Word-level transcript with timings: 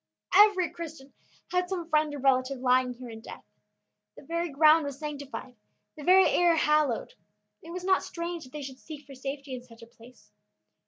Every 0.35 0.71
Christian 0.71 1.13
had 1.51 1.69
some 1.69 1.87
friend 1.87 2.11
or 2.15 2.17
relative 2.17 2.57
lying 2.59 2.91
here 2.95 3.11
in 3.11 3.21
death. 3.21 3.43
The 4.17 4.23
very 4.25 4.49
ground 4.49 4.83
was 4.83 4.97
sanctified, 4.97 5.55
the 5.95 6.03
very 6.03 6.27
air 6.27 6.55
hallowed. 6.55 7.13
It 7.61 7.69
was 7.69 7.83
not 7.83 8.01
strange 8.01 8.45
that 8.45 8.51
they 8.51 8.63
should 8.63 8.79
seek 8.79 9.05
for 9.05 9.13
safety 9.13 9.53
in 9.53 9.61
such 9.63 9.83
a 9.83 9.85
place. 9.85 10.31